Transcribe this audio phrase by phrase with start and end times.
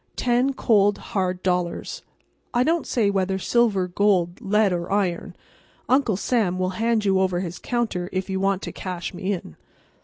[0.15, 7.05] Ten cold, hard dollars—I don't say whether silver, gold, lead or iron—Uncle Sam will hand
[7.05, 9.57] you over his counter if you want to cash me in.